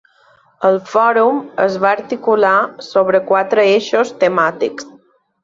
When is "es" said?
1.65-1.75